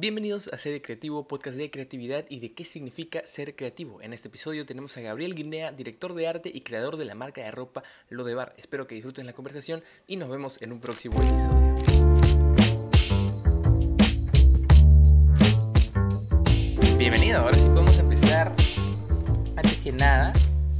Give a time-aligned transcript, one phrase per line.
[0.00, 4.00] Bienvenidos a Sede Creativo, podcast de creatividad y de qué significa ser creativo.
[4.00, 7.42] En este episodio tenemos a Gabriel Guinea, director de arte y creador de la marca
[7.42, 8.54] de ropa Lo de Bar.
[8.56, 11.76] Espero que disfruten la conversación y nos vemos en un próximo episodio.
[16.96, 18.54] Bienvenido, ahora sí podemos empezar.
[19.54, 20.32] Antes que nada,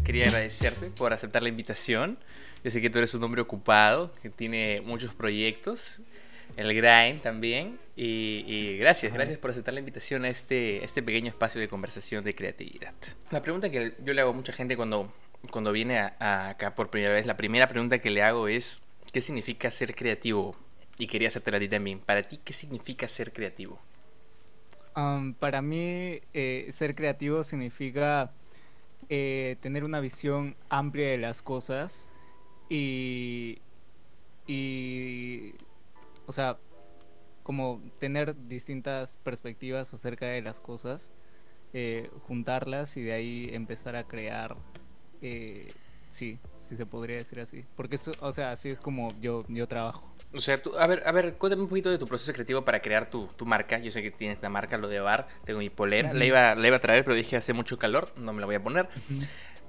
[0.03, 2.17] quería agradecerte por aceptar la invitación.
[2.65, 6.01] Yo sé que tú eres un hombre ocupado, que tiene muchos proyectos
[6.61, 7.79] el grind también.
[7.97, 12.35] Y, gracias, gracias por aceptar la invitación a este, este pequeño espacio de conversación de
[12.35, 12.95] creatividad.
[13.31, 15.13] La pregunta que yo le hago a mucha gente cuando,
[15.51, 18.81] cuando viene acá por primera vez, la primera pregunta que le hago es,
[19.13, 20.57] ¿qué significa ser creativo?
[20.99, 21.99] Y quería hacerte a ti también.
[22.01, 23.81] Para ti, ¿qué significa ser creativo?
[25.39, 28.33] para mí, eh, ser creativo significa
[29.09, 32.07] eh, tener una visión amplia de las cosas
[32.69, 33.61] y,
[34.47, 35.55] y
[36.31, 36.59] o sea,
[37.43, 41.11] como tener distintas perspectivas acerca de las cosas,
[41.73, 44.57] eh, juntarlas y de ahí empezar a crear,
[45.23, 45.67] eh,
[46.09, 47.67] sí, sí se podría decir así.
[47.75, 50.15] Porque esto, o sea, así es como yo, yo trabajo.
[50.33, 52.81] O sea, tú, a ver, a ver, cuéntame un poquito de tu proceso creativo para
[52.81, 53.81] crear tu, tu marca.
[53.81, 56.65] Yo sé que tienes la marca, lo de bar, tengo mi polera, la, iba, la
[56.65, 58.89] iba a traer, pero dije hace mucho calor, no me la voy a poner.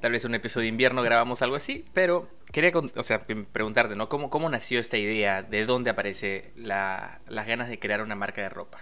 [0.02, 4.10] Tal vez un episodio de invierno grabamos algo así, pero quería o sea, preguntarte, ¿no?
[4.10, 5.44] ¿Cómo, ¿Cómo nació esta idea?
[5.44, 8.80] ¿De dónde aparece las ganas de crear una marca de ropa?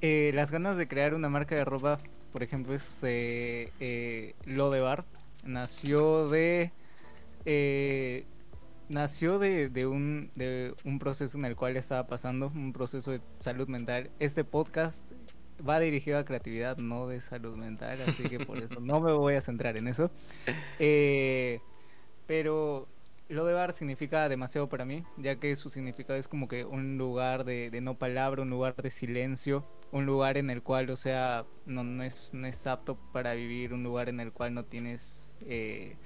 [0.00, 2.00] Eh, las ganas de crear una marca de ropa,
[2.32, 5.04] por ejemplo, es eh, eh, Lo de Bar.
[5.44, 6.72] Nació de.
[8.88, 13.20] nació de, de, un, de un proceso en el cual estaba pasando, un proceso de
[13.40, 14.10] salud mental.
[14.20, 15.04] Este podcast
[15.66, 19.34] va dirigido a creatividad, no de salud mental, así que por eso no me voy
[19.34, 20.10] a centrar en eso.
[20.78, 21.60] Eh,
[22.26, 22.88] pero
[23.28, 26.98] lo de bar significa demasiado para mí, ya que su significado es como que un
[26.98, 31.44] lugar de, no palabra, un lugar de silencio, un lugar en el cual, o sea,
[31.66, 35.22] no, no, es, no es apto para vivir, un lugar en el cual no tienes...
[35.42, 35.96] Eh,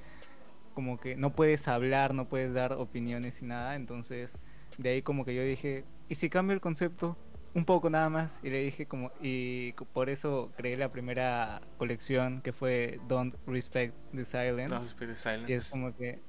[0.75, 4.39] como que no puedes hablar, no puedes dar opiniones y nada, entonces
[4.77, 7.17] de ahí como que yo dije, ¿y si cambio el concepto?
[7.57, 12.43] Un poco nada más y le dije como y por eso creé la primera colección
[12.43, 14.95] que fue Don't Respect the Silence.
[15.49, 16.21] Y es como que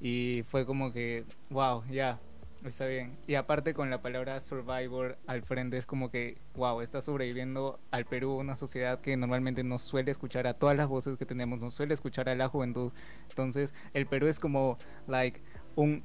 [0.00, 2.18] y fue como que wow, ya
[2.64, 3.14] está bien.
[3.26, 8.06] Y aparte con la palabra survivor al frente es como que wow, está sobreviviendo al
[8.06, 11.70] Perú, una sociedad que normalmente no suele escuchar a todas las voces que tenemos, no
[11.70, 12.90] suele escuchar a la juventud.
[13.28, 15.42] Entonces, el Perú es como like
[15.76, 16.02] un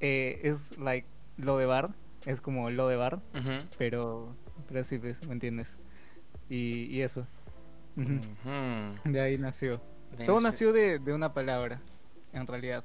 [0.00, 1.94] eh, es like lo de bar
[2.26, 3.20] es como lo de bar,
[3.78, 4.36] pero,
[4.68, 5.76] pero sí, pues, ¿me entiendes?
[6.50, 7.26] Y, y eso.
[9.04, 9.80] De ahí nació.
[10.26, 11.80] Todo nació de, de, una palabra,
[12.32, 12.84] en realidad.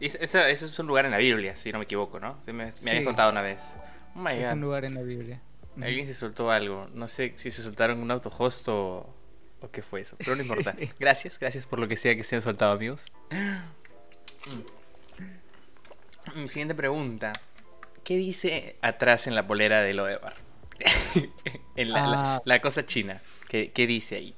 [0.00, 2.38] Ese, es un lugar en la Biblia, si no me equivoco, ¿no?
[2.46, 3.78] me, me habías contado una vez.
[4.14, 5.40] Oh es un lugar en la Biblia.
[5.80, 6.88] Alguien se soltó algo.
[6.92, 9.14] No sé si se soltaron un autohost o,
[9.60, 10.16] o qué fue eso.
[10.18, 10.74] Pero no importa.
[10.98, 13.10] gracias, gracias por lo que sea que se han soltado, amigos.
[16.34, 17.32] Mi siguiente pregunta.
[18.04, 20.34] ¿Qué dice atrás en la polera de lo de bar?
[21.76, 23.20] en la, la, cosa china.
[23.48, 24.34] ¿Qué, ¿Qué, dice ahí?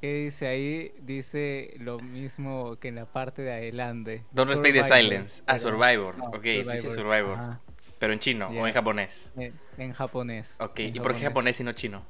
[0.00, 0.92] ¿Qué dice ahí?
[1.00, 4.24] Dice lo mismo que en la parte de adelante.
[4.30, 5.42] Don't respect the silence.
[5.46, 6.14] Ah, Survivor.
[6.20, 7.58] ok, dice Survivor.
[7.98, 9.32] Pero en chino o en japonés.
[9.78, 10.56] En, japonés.
[10.60, 12.04] Ok, ¿y por qué japonés y no chino?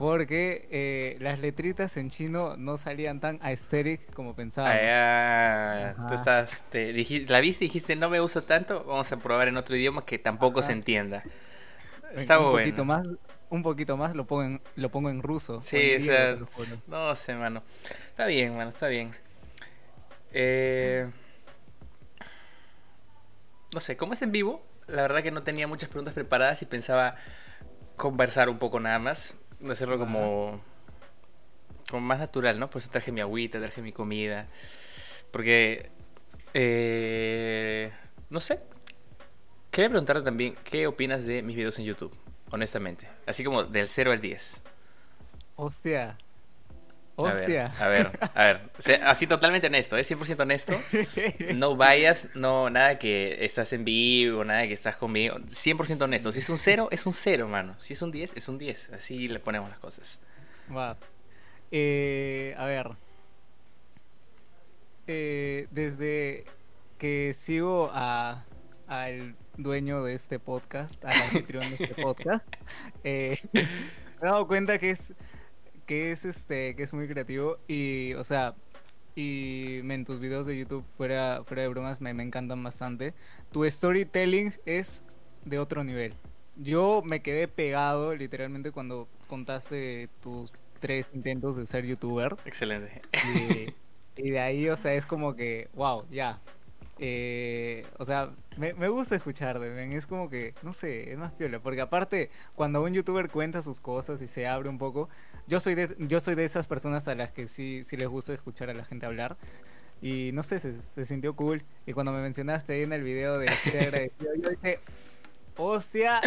[0.00, 4.80] Porque eh, las letritas en chino no salían tan aesthetic como pensábamos.
[4.82, 6.94] Ah, tú estás, te,
[7.28, 10.18] la viste y dijiste, no me gusta tanto, vamos a probar en otro idioma que
[10.18, 11.22] tampoco se entienda.
[12.16, 13.06] Está un poquito más,
[13.50, 15.60] un poquito más lo pongo en, lo pongo en ruso.
[15.60, 16.38] Sí, o sea,
[16.86, 17.62] no sé, mano.
[18.08, 19.14] Está bien, mano, está bien.
[20.32, 21.10] Eh,
[23.74, 24.64] no sé, ¿cómo es en vivo?
[24.86, 27.16] La verdad que no tenía muchas preguntas preparadas y pensaba
[27.96, 29.38] conversar un poco nada más
[29.68, 30.60] hacerlo como,
[31.90, 32.70] como más natural, ¿no?
[32.70, 34.46] Por eso traje mi agüita, traje mi comida.
[35.30, 35.90] Porque,
[36.54, 37.92] eh,
[38.28, 38.60] no sé.
[39.70, 42.16] Quería preguntarte también, ¿qué opinas de mis videos en YouTube?
[42.50, 43.08] Honestamente.
[43.26, 44.62] Así como del 0 al 10.
[45.56, 46.18] Hostia.
[47.24, 47.72] Hostia.
[47.78, 48.70] A ver, a ver,
[49.04, 50.02] así totalmente honesto, ¿eh?
[50.02, 50.74] 100% honesto.
[51.54, 55.36] No vayas, no, nada que estás en vivo, nada que estás conmigo.
[55.36, 56.32] 100% honesto.
[56.32, 57.74] Si es un 0, es un 0, mano.
[57.78, 58.90] Si es un 10, es un 10.
[58.90, 60.20] Así le ponemos las cosas.
[60.74, 60.96] Va.
[61.70, 62.90] Eh, a ver.
[65.06, 66.44] Eh, desde
[66.98, 68.44] que sigo a
[68.90, 72.44] al dueño de este podcast, al anfitrión de este podcast,
[73.04, 75.12] eh, me he dado cuenta que es
[75.90, 78.54] que es este, que es muy creativo y, o sea,
[79.16, 83.12] y en tus videos de YouTube, fuera, fuera de bromas, me, me encantan bastante.
[83.50, 85.04] Tu storytelling es
[85.44, 86.14] de otro nivel.
[86.54, 92.36] yo me quedé pegado literalmente cuando contaste tus tres intentos de ser youtuber.
[92.44, 93.02] Excelente.
[93.24, 93.74] Y,
[94.14, 96.40] y de ahí, o sea, es como que, wow, ya.
[97.02, 99.94] Eh, o sea, me, me gusta escucharte, men.
[99.94, 101.58] Es como que, no sé, es más piola.
[101.58, 105.08] Porque aparte, cuando un youtuber cuenta sus cosas y se abre un poco,
[105.46, 108.34] yo soy de, yo soy de esas personas a las que sí, sí les gusta
[108.34, 109.38] escuchar a la gente hablar.
[110.02, 111.64] Y no sé, se, sintió cool.
[111.86, 114.80] Y cuando me mencionaste ahí en el video de agradecido, yo dije,
[115.56, 116.20] hostia,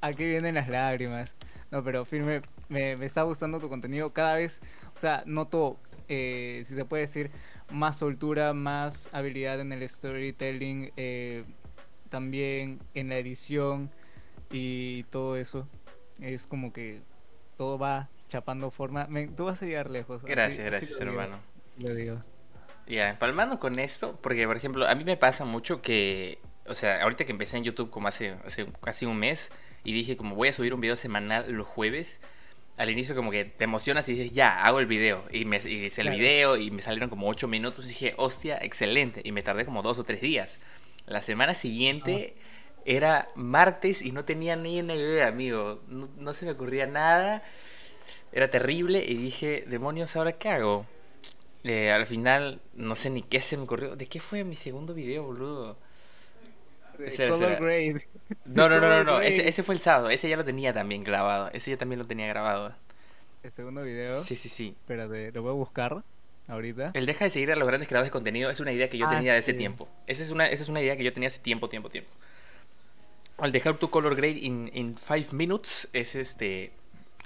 [0.00, 1.34] aquí vienen las lágrimas.
[1.72, 4.12] No, pero firme, me, me está gustando tu contenido.
[4.12, 4.62] Cada vez,
[4.94, 5.78] o sea, noto,
[6.08, 7.30] eh, si se puede decir,
[7.70, 11.44] más soltura, más habilidad en el storytelling, eh,
[12.08, 13.90] también en la edición
[14.50, 15.68] y todo eso.
[16.20, 17.02] Es como que
[17.56, 19.08] todo va chapando forma.
[19.36, 20.22] Tú vas a llegar lejos.
[20.22, 21.42] así- Gracias, así gracias, lo digo, hermano.
[21.78, 22.22] Lo digo.
[22.86, 27.02] Ya, empalmando con esto, porque por ejemplo, a mí me pasa mucho que, o sea,
[27.02, 29.52] ahorita que empecé en YouTube como hace, hace casi un mes
[29.84, 32.20] y dije como voy a subir un video semanal los jueves,
[32.78, 35.24] al inicio como que te emocionas y dices, ya, hago el video.
[35.30, 36.18] Y, me, y hice el Claro.
[36.18, 39.20] video y me salieron como 8 minutos y dije, hostia, excelente.
[39.24, 40.60] Y me tardé como dos o tres días.
[41.06, 42.34] La semana siguiente
[42.84, 45.82] era martes y no tenía ni una idea, amigo.
[45.88, 47.42] No, no se me ocurría nada.
[48.32, 50.86] Era terrible y dije, demonios, ¿ahora qué hago?
[51.64, 53.96] Eh, al final, no sé ni qué se me ocurrió.
[53.96, 55.76] ¿De qué fue mi segundo video, boludo?
[57.04, 58.06] Espera, Color grade.
[58.46, 59.20] No, no, no, no, no.
[59.20, 60.10] Ese, ese fue el sábado.
[60.10, 61.50] Ese ya lo tenía también grabado.
[61.52, 62.74] Ese ya también lo tenía grabado.
[63.42, 64.14] El segundo video.
[64.14, 64.74] Sí, sí, sí.
[64.80, 66.02] Espérate, lo voy a buscar
[66.48, 66.90] ahorita.
[66.94, 69.06] El deja de seguir a los grandes creadores de contenido es una idea que yo
[69.06, 69.58] Ah, tenía de ese sí.
[69.58, 69.88] tiempo.
[70.06, 72.10] Esa es, una, esa es una idea que yo tenía hace tiempo, tiempo, tiempo.
[73.38, 76.72] Al dejar tu color grade in, in five minutes, es este.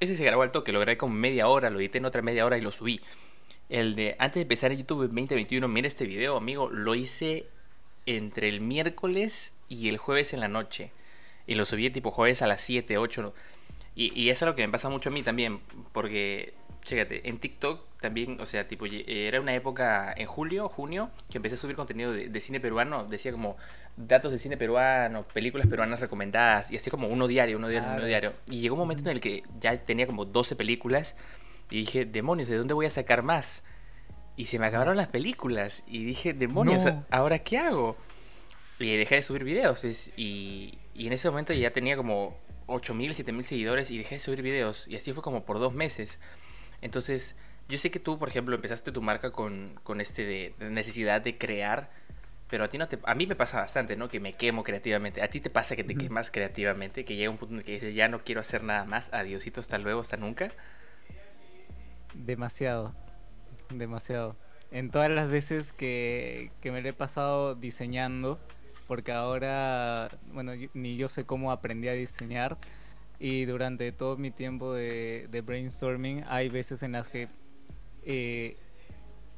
[0.00, 2.44] Ese se grabó al toque, lo grabé como media hora, lo edité en otra media
[2.44, 3.00] hora y lo subí.
[3.70, 7.46] El de antes de empezar en YouTube en 2021, mira este video, amigo, lo hice
[8.04, 10.90] entre el miércoles y el jueves en la noche.
[11.46, 13.34] Y lo subí tipo jueves a las 7, 8.
[13.94, 15.60] Y, y eso es lo que me pasa mucho a mí también,
[15.92, 16.54] porque,
[16.84, 21.36] chécate, en TikTok también, o sea, tipo, ye- era una época en julio, junio, que
[21.38, 23.56] empecé a subir contenido de, de cine peruano, decía como
[23.96, 28.06] datos de cine peruano, películas peruanas recomendadas, y así como uno diario, uno diario, uno
[28.06, 28.32] diario.
[28.48, 31.14] Y llegó un momento en el que ya tenía como 12 películas,
[31.70, 33.62] y dije, demonios, ¿de dónde voy a sacar más?
[34.36, 37.04] Y se me acabaron las películas, y dije, demonios, No.
[37.10, 37.96] ¿ahora qué hago?
[38.82, 42.36] Y dejé de subir videos, pues, y, y en ese momento ya tenía como
[42.66, 44.88] 8.000, 7.000 seguidores y dejé de subir videos.
[44.88, 46.20] Y así fue como por dos meses.
[46.80, 47.36] Entonces,
[47.68, 51.20] yo sé que tú, por ejemplo, empezaste tu marca con, con este de, de necesidad
[51.20, 51.90] de crear,
[52.48, 52.98] pero a ti no te...
[53.04, 54.08] A mí me pasa bastante, ¿no?
[54.08, 55.22] Que me quemo creativamente.
[55.22, 57.72] A ti te pasa que te quemas creativamente, que llega un punto en el que
[57.72, 60.50] dices, ya no quiero hacer nada más, adiosito, hasta luego, hasta nunca.
[62.14, 62.94] Demasiado.
[63.70, 64.36] Demasiado.
[64.70, 68.38] En todas las veces que, que me lo he pasado diseñando,
[68.86, 72.58] porque ahora, bueno, ni yo sé cómo aprendí a diseñar,
[73.18, 77.28] y durante todo mi tiempo de, de brainstorming hay veces en las que
[78.04, 78.56] eh,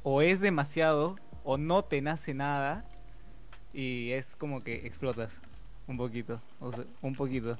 [0.03, 2.85] o es demasiado o no te nace nada
[3.73, 5.41] y es como que explotas
[5.87, 7.57] un poquito, o sea, un poquito.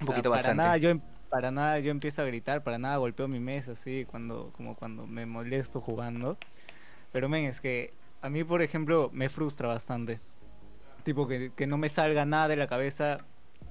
[0.00, 0.54] Un O sea, poquito para bastante.
[0.54, 1.00] Nada, yo, em-
[1.30, 5.06] para nada yo empiezo a gritar, para nada golpeo mi mesa así, cuando, como cuando
[5.06, 6.36] me molesto jugando.
[7.12, 10.20] Pero men, es que a mí, por ejemplo, me frustra bastante.
[11.04, 13.18] Tipo que, que no me salga nada de la cabeza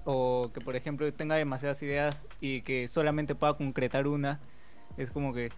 [0.05, 4.39] o que, por ejemplo, tenga demasiadas ideas y que solamente pueda concretar una.
[4.97, 5.49] Es como que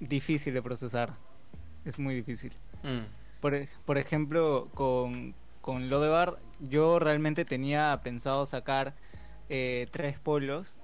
[0.00, 1.14] difícil de procesar.
[1.84, 2.52] Es muy difícil.
[2.82, 3.06] Mm.
[3.40, 8.94] Por, por ejemplo, con, con lo de bar, yo realmente tenía pensado sacar
[9.48, 10.76] eh, tres polos,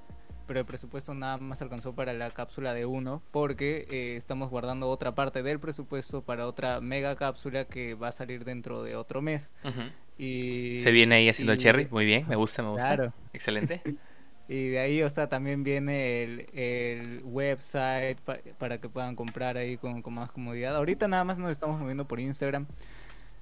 [0.53, 4.87] pero el presupuesto nada más alcanzó para la cápsula de uno, porque eh, estamos guardando
[4.91, 9.23] otra parte del presupuesto para otra mega cápsula que va a salir dentro de otro
[9.23, 9.51] mes.
[10.19, 12.87] Y, Se viene ahí haciendo el cherry, muy bien, me gusta, me gusta.
[12.95, 13.15] Claro.
[13.33, 13.81] Excelente.
[14.49, 19.57] Y de ahí, o sea, también viene el, el website pa- para que puedan comprar
[19.57, 20.77] ahí con, con más comodidad.
[20.77, 22.67] Ahorita nada más nos estamos moviendo por Instagram.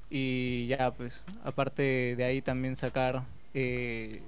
[0.09, 3.25] Y ya, pues, aparte de ahí también sacar,
[3.55, 4.23] eh,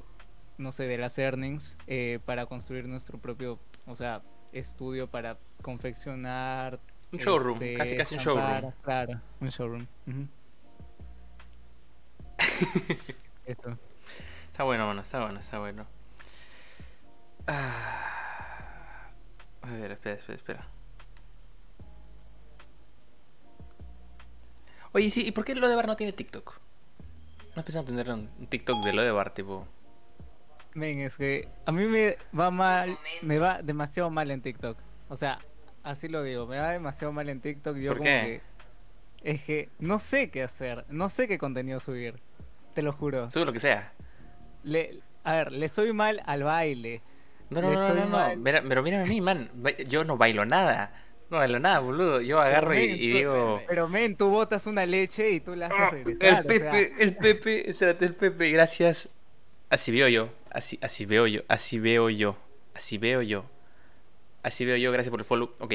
[0.58, 6.78] no sé, de las earnings eh, para construir nuestro propio, o sea, estudio para confeccionar.
[7.12, 8.72] Un showroom, este, casi casi un showroom.
[8.82, 9.86] Claro, un showroom.
[13.46, 13.78] Eso.
[14.46, 15.86] Está bueno, mano, está bueno, está bueno.
[17.46, 19.08] Ah.
[19.62, 20.68] A ver, espera, espera, espera.
[24.92, 26.58] Oye, sí, ¿y por qué lo de bar no tiene TikTok?
[27.54, 29.66] No has pensado en tener un un TikTok de lo de bar, tipo.
[30.74, 34.78] Men, es que a mí me va mal, me va demasiado mal en TikTok.
[35.08, 35.38] O sea,
[35.82, 37.76] así lo digo, me va demasiado mal en TikTok.
[37.76, 38.40] Yo ¿Por como qué?
[39.22, 42.14] que es que no sé qué hacer, no sé qué contenido subir.
[42.74, 43.30] Te lo juro.
[43.30, 43.92] Sube lo que sea.
[44.64, 47.02] le, a ver, le soy mal al baile.
[47.50, 48.10] No, no, Le no, soy no, no.
[48.10, 48.36] mal.
[48.38, 49.50] Mira- pero mírame a mí, man.
[49.86, 50.90] Yo no bailo nada.
[51.28, 52.20] No bailo nada, boludo.
[52.22, 53.62] Yo agarro y, men, y tú- digo.
[53.68, 56.26] Pero men, tú botas una leche y tú la haces "Ah, regresar.
[56.26, 59.10] El o sea, Pepe, el Pepe, espérate, el Pepe, gracias.
[59.68, 62.36] Así veo yo, así, así veo yo, así veo yo,
[62.74, 63.44] así veo yo.
[64.42, 65.54] Así veo yo, gracias por el follow.
[65.60, 65.74] Ok,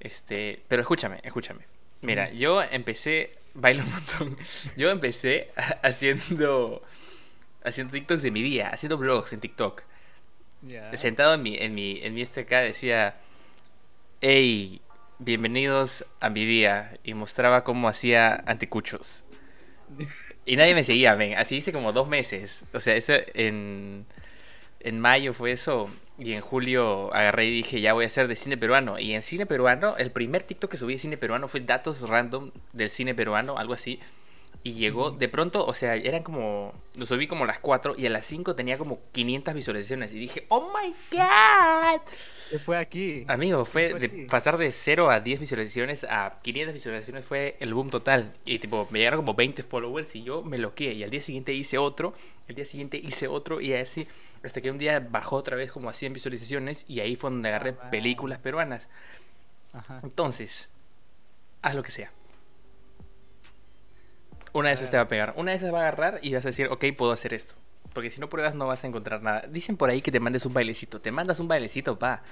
[0.00, 1.66] este, pero escúchame, escúchame.
[2.00, 4.38] Mira, yo empecé, bailo un montón.
[4.76, 5.50] Yo empecé
[5.82, 6.82] haciendo,
[7.62, 9.82] haciendo TikToks de mi día, haciendo vlogs en TikTok.
[10.94, 13.16] Sentado en mi, en mi, en mi este acá decía,
[14.20, 14.80] hey,
[15.18, 16.98] bienvenidos a mi día.
[17.04, 19.24] Y mostraba cómo hacía anticuchos.
[20.46, 21.36] Y nadie me seguía, ven.
[21.36, 22.64] Así hice como dos meses.
[22.72, 24.06] O sea, eso en,
[24.80, 25.90] en mayo fue eso.
[26.18, 28.98] Y en julio agarré y dije, ya voy a hacer de cine peruano.
[28.98, 32.50] Y en cine peruano, el primer TikTok que subí de cine peruano fue datos random
[32.72, 34.00] del cine peruano, algo así.
[34.62, 36.74] Y llegó de pronto, o sea, eran como.
[36.94, 40.12] Lo subí como a las 4 y a las 5 tenía como 500 visualizaciones.
[40.12, 42.02] Y dije, ¡Oh my god!
[42.50, 43.24] ¿Qué fue aquí?
[43.26, 44.26] Amigo, fue fue de aquí?
[44.26, 48.34] pasar de 0 a 10 visualizaciones a 500 visualizaciones fue el boom total.
[48.44, 50.92] Y tipo, me llegaron como 20 followers y yo me loqué.
[50.92, 52.12] Y al día siguiente hice otro,
[52.46, 54.06] el día siguiente hice otro y así.
[54.44, 57.48] Hasta que un día bajó otra vez como a 100 visualizaciones y ahí fue donde
[57.48, 58.90] agarré Ah, películas peruanas.
[59.72, 60.00] Ajá.
[60.02, 60.68] Entonces,
[61.62, 62.12] haz lo que sea.
[64.52, 65.34] Una de esas te va a pegar.
[65.36, 67.54] Una de esas va a agarrar y vas a decir, ok, puedo hacer esto.
[67.92, 69.42] Porque si no pruebas no vas a encontrar nada.
[69.48, 71.00] Dicen por ahí que te mandes un bailecito.
[71.00, 72.22] Te mandas un bailecito, pa.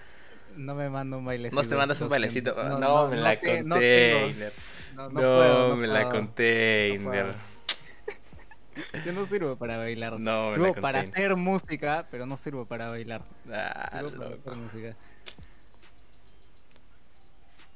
[0.57, 1.61] No me mando un bailecito.
[1.61, 2.55] No te mandas un bailecito.
[2.79, 4.53] No, me la no container.
[4.95, 7.35] No, puedo, no me la container.
[9.05, 10.19] Yo no sirvo para bailar.
[10.19, 13.23] No, me sirvo para hacer música, pero no sirvo para bailar.
[13.53, 14.97] Ah, Sirvo para hacer música.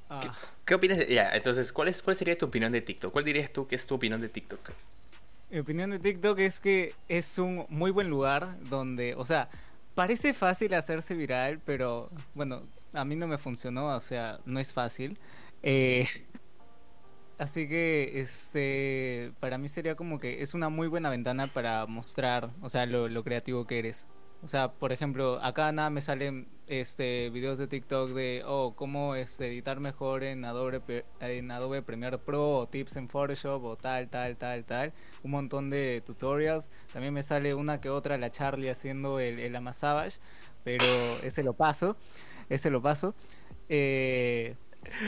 [0.09, 0.33] Ah,
[0.65, 0.99] ¿Qué opinas?
[0.99, 3.13] de- Ya, entonces, ¿cuál, es, ¿cuál sería tu opinión de TikTok?
[3.13, 4.71] ¿Cuál dirías tú que es tu opinión de TikTok?
[5.51, 9.51] Mi opinión de TikTok es que es un muy buen lugar donde, o sea,
[9.95, 12.63] parece fácil hacerse viral, pero bueno,
[12.95, 15.19] a mí no me funcionó, o sea, no es fácil.
[15.63, 16.09] Eh,
[17.39, 22.51] así que, este, para mí sería como que es una muy buena ventana para mostrar,
[22.61, 24.07] o sea, lo, lo creativo que eres.
[24.43, 29.15] O sea, por ejemplo, acá nada me salen este videos de TikTok de oh, cómo
[29.15, 34.09] este, editar mejor en Adobe en Adobe Premiere Pro o tips en Photoshop o tal,
[34.09, 34.93] tal, tal, tal.
[35.23, 36.71] Un montón de tutorials.
[36.93, 40.19] También me sale una que otra la Charlie haciendo el, el Ama Savage,
[40.65, 40.85] pero
[41.23, 41.97] ese lo paso,
[42.49, 43.15] ese lo paso.
[43.69, 44.57] Eh,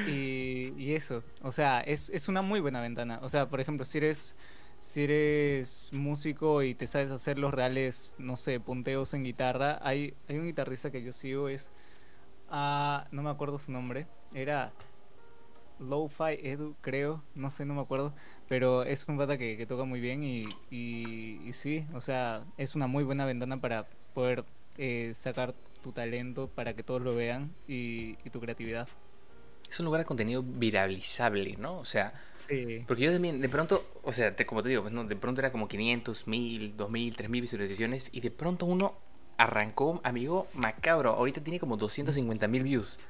[0.06, 3.18] y, y eso, o sea, es, es una muy buena ventana.
[3.22, 4.36] O sea, por ejemplo, si eres
[4.84, 10.14] si eres músico y te sabes hacer los reales, no sé, punteos en guitarra, hay,
[10.28, 11.72] hay un guitarrista que yo sigo, es.
[12.50, 14.06] ah, no me acuerdo su nombre.
[14.34, 14.72] Era.
[15.80, 17.22] Lo-Fi Edu, creo.
[17.34, 18.14] No sé, no me acuerdo.
[18.48, 22.86] Pero es un pata que, toca muy bien y, y, sí, o sea, es una
[22.86, 24.44] muy buena ventana para poder
[24.76, 28.88] eh, sacar tu talento para que todos lo vean y tu creatividad.
[29.70, 31.78] Es un lugar de contenido viralizable, ¿no?
[31.78, 32.12] O sea,
[32.48, 32.84] Sí.
[32.86, 35.04] porque yo también, de pronto, o sea, te- como te digo, pues, ¿no?
[35.04, 38.94] de pronto era como 500, 1000, 2000, 3000 visualizaciones y de pronto uno
[39.38, 41.10] arrancó, amigo, macabro.
[41.12, 43.00] Ahorita tiene como 250 mil views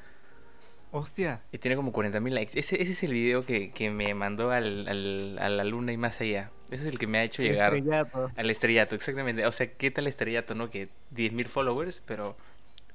[0.92, 1.42] Hostia.
[1.50, 2.58] y tiene como 40 mil likes.
[2.58, 5.96] Ese, ese es el video que, que me mandó al, al- a la luna y
[5.96, 6.50] más allá.
[6.70, 8.30] Ese es el que me ha hecho llegar Estrellato.
[8.36, 9.44] al estrellato, exactamente.
[9.46, 10.70] O sea, ¿qué tal estrellato, no?
[10.70, 12.36] Que 10.000 followers, pero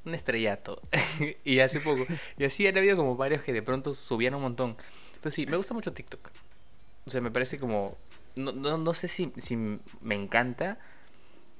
[0.09, 0.81] un estrellato.
[1.43, 2.05] y hace poco.
[2.37, 4.77] Y así han habido como varios que de pronto subían un montón.
[5.07, 6.29] Entonces sí, me gusta mucho TikTok.
[7.05, 7.97] O sea, me parece como...
[8.35, 10.77] No, no, no sé si, si me encanta,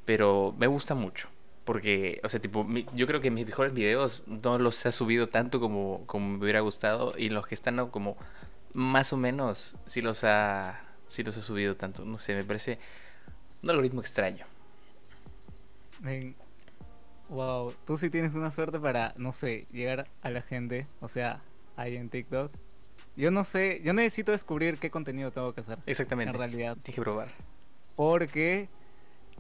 [0.06, 1.30] pero me gusta mucho.
[1.66, 2.66] Porque, o sea, tipo,
[2.96, 6.62] yo creo que mis mejores videos no los he subido tanto como, como me hubiera
[6.62, 7.14] gustado.
[7.18, 8.18] Y los que están como
[8.74, 12.06] más o menos, sí los ha, sí los ha subido tanto.
[12.06, 12.80] No sé, me parece
[13.62, 14.46] un algoritmo extraño.
[17.30, 21.42] Wow, tú sí tienes una suerte para, no sé, llegar a la gente, o sea,
[21.76, 22.52] ahí en TikTok.
[23.16, 26.32] Yo no sé, yo necesito descubrir qué contenido tengo que hacer, Exactamente.
[26.32, 26.78] en realidad.
[26.82, 27.28] Tienes que probar.
[27.96, 28.70] Porque,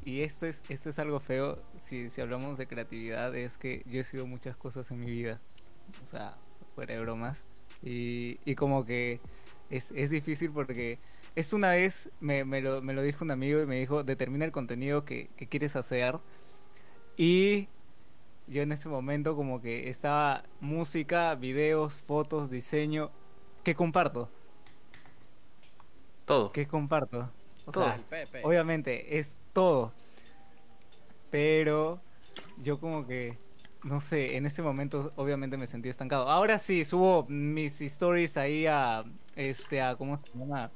[0.06, 4.02] y esto es, esto es algo feo, si, si hablamos de creatividad, es que yo
[4.02, 5.42] he sido muchas cosas en mi vida.
[6.04, 6.38] O sea,
[6.76, 7.44] fuera de bromas.
[7.82, 9.20] Y, y como que
[9.70, 11.00] es, es difícil porque
[11.36, 14.46] esto una vez me, me lo, me lo dijo un amigo y me dijo, determina
[14.46, 16.20] el contenido que, que quieres hacer.
[17.18, 17.68] Y
[18.50, 23.12] yo en ese momento como que estaba música, videos, fotos, diseño.
[23.64, 24.30] ¿Qué comparto?
[26.26, 26.52] Todo.
[26.52, 27.32] ¿Qué comparto?
[27.66, 27.86] O Todo.
[27.86, 28.00] sea,
[28.44, 29.92] obviamente es todo.
[31.30, 32.02] Pero
[32.58, 33.38] yo como que,
[33.84, 36.28] no sé, en ese momento obviamente me sentí estancado.
[36.30, 39.04] Ahora sí, subo mis stories ahí a,
[39.36, 40.72] este, a, ¿cómo se llama?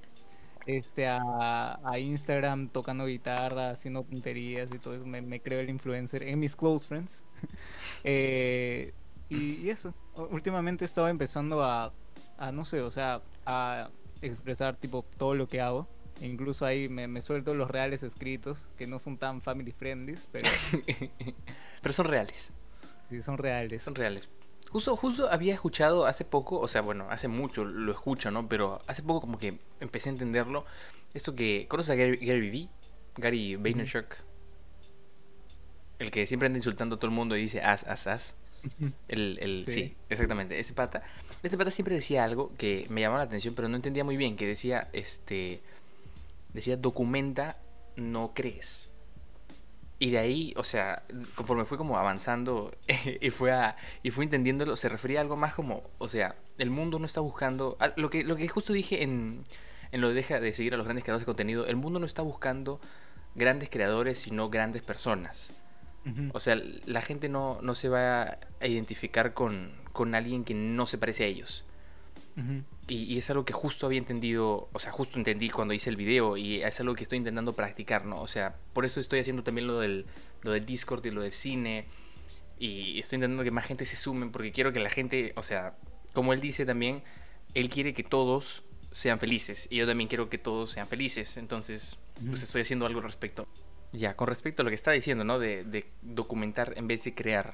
[0.66, 5.06] Este, a, a Instagram tocando guitarra, haciendo punterías y todo eso.
[5.06, 7.24] Me, me creo el influencer en mis close friends.
[8.06, 8.94] Eh,
[9.30, 9.94] y, y eso.
[10.16, 11.94] Últimamente estaba empezando a,
[12.38, 13.90] a, no sé, o sea, a
[14.22, 15.88] expresar tipo todo lo que hago.
[16.20, 20.16] E incluso ahí me, me suelto los reales escritos, que no son tan family friendly,
[20.32, 20.50] pero
[21.82, 22.54] Pero son reales.
[23.10, 23.84] sí son reales.
[23.84, 24.30] Son reales.
[24.74, 28.48] Justo, justo había escuchado hace poco, o sea, bueno, hace mucho lo escucho, ¿no?
[28.48, 30.66] Pero hace poco como que empecé a entenderlo.
[31.14, 31.68] Esto que...
[31.70, 32.70] ¿Conoces a Gary, Gary Vee?
[33.16, 34.16] Gary Vaynerchuk.
[36.00, 38.36] El que siempre anda insultando a todo el mundo y dice as, as, as.
[39.08, 39.74] El, el, sí.
[39.74, 39.96] Sí.
[40.10, 41.04] exactamente, ese pata.
[41.44, 44.36] Este pata siempre decía algo que me llamaba la atención, pero no entendía muy bien,
[44.36, 45.62] que decía, este,
[46.54, 47.58] decía, documenta,
[47.96, 48.90] no crees.
[50.04, 52.76] Y de ahí, o sea, conforme fue como avanzando
[53.22, 56.72] y fue a, y fue entendiéndolo, se refería a algo más como, o sea, el
[56.72, 59.46] mundo no está buscando, lo que, lo que justo dije en,
[59.94, 62.06] en lo de deja de seguir a los grandes creadores de contenido, el mundo no
[62.06, 62.82] está buscando
[63.34, 65.54] grandes creadores, sino grandes personas.
[66.34, 70.86] O sea, la gente no, no se va a identificar con, con alguien que no
[70.86, 71.64] se parece a ellos.
[72.88, 75.96] Y, y es algo que justo había entendido, o sea, justo entendí cuando hice el
[75.96, 78.20] video y es algo que estoy intentando practicar, ¿no?
[78.22, 80.06] O sea, por eso estoy haciendo también lo del,
[80.42, 81.86] lo del Discord y lo del cine
[82.60, 85.76] y estoy intentando que más gente se sumen porque quiero que la gente, o sea,
[86.14, 87.04] como él dice también,
[87.54, 91.98] él quiere que todos sean felices y yo también quiero que todos sean felices, entonces,
[92.30, 93.48] pues estoy haciendo algo al respecto.
[93.92, 95.38] Ya, con respecto a lo que estaba diciendo, ¿no?
[95.40, 97.54] De, de documentar en vez de crear.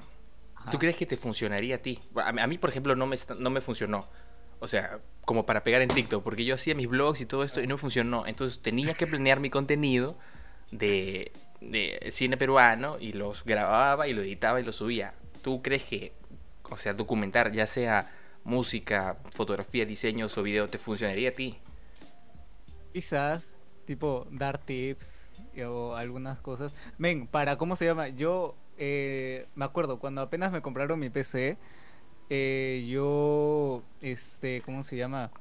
[0.55, 0.71] Ajá.
[0.71, 1.99] ¿Tú crees que te funcionaría a ti?
[2.15, 4.07] A mí, por ejemplo, no me, no me funcionó.
[4.59, 7.61] O sea, como para pegar en TikTok, porque yo hacía mis blogs y todo esto
[7.61, 8.25] y no funcionó.
[8.27, 10.17] Entonces tenía que planear mi contenido
[10.71, 11.31] de,
[12.11, 15.13] cine peruano y los grababa y lo editaba y lo subía.
[15.41, 16.13] ¿Tú crees que,
[16.69, 18.11] o sea, documentar, ya sea
[18.43, 21.59] música, fotografía, diseños o video, te funcionaría a ti?
[22.93, 26.73] Quizás, tipo, dar tips y- o algunas cosas.
[26.97, 28.09] Ven, para, ¿cómo se llama?
[28.09, 31.57] Yo eh, me acuerdo, cuando apenas me compraron mi PC,
[32.29, 35.31] eh, yo, este, ¿cómo se llama?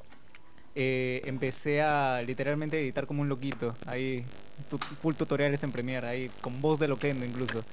[0.75, 4.25] Eh, empecé a literalmente editar como un loquito, ahí,
[4.71, 7.65] tu- full tutoriales en Premiere, ahí, con voz de loquendo incluso.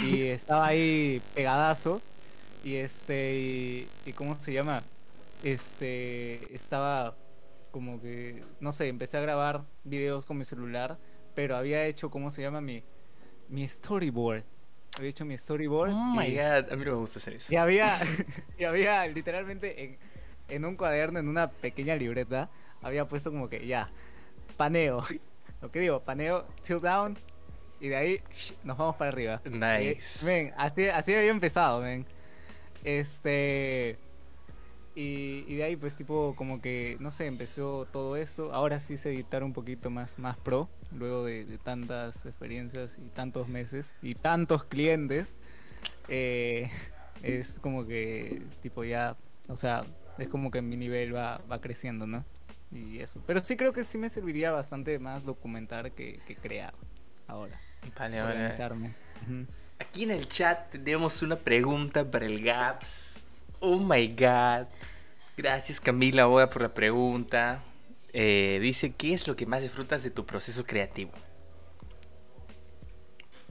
[0.00, 2.00] Y estaba ahí pegadazo,
[2.64, 4.82] y este, y, y ¿cómo se llama?
[5.42, 7.16] Este, estaba
[7.72, 10.98] como que, no sé, empecé a grabar videos con mi celular,
[11.34, 12.60] pero había hecho, ¿cómo se llama?
[12.60, 12.82] Mi,
[13.48, 14.44] mi storyboard.
[14.98, 15.90] Había hecho mi storyboard.
[15.92, 17.52] Oh my y, god, a mí no me gusta hacer eso.
[17.52, 17.98] y había,
[18.58, 19.98] y había literalmente en,
[20.48, 22.50] en un cuaderno, en una pequeña libreta,
[22.82, 23.90] había puesto como que ya,
[24.56, 25.02] paneo.
[25.62, 27.16] Lo que digo, paneo, tilt down,
[27.80, 28.20] y de ahí
[28.64, 29.40] nos vamos para arriba.
[29.44, 30.24] Eh, Nice.
[30.26, 32.04] ven, así, así había empezado, ven.
[32.84, 33.98] Este.
[34.94, 38.52] Y, y de ahí, pues, tipo, como que, no sé, empezó todo eso.
[38.52, 43.08] Ahora sí sé editar un poquito más, más pro, luego de, de tantas experiencias y
[43.08, 45.34] tantos meses y tantos clientes.
[46.08, 46.70] eh,
[47.22, 49.16] es como que, tipo, ya,
[49.48, 49.82] o sea,
[50.18, 52.24] es como que mi nivel va, va creciendo, ¿no?
[52.70, 53.22] Y eso.
[53.26, 56.74] Pero sí creo que sí me serviría bastante más documentar que, que crear
[57.28, 57.60] ahora.
[57.98, 58.32] Vale, vale.
[58.32, 58.94] Organizarme.
[59.22, 59.46] Ujú.
[59.78, 63.24] Aquí en el chat tenemos una pregunta para el Gaps.
[63.64, 64.66] Oh my god.
[65.36, 67.62] Gracias Camila Boda por la pregunta.
[68.12, 71.12] Eh, dice, ¿qué es lo que más disfrutas de tu proceso creativo?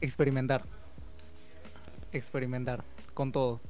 [0.02, 0.64] Experimentar.
[2.12, 3.62] Experimentar con todo.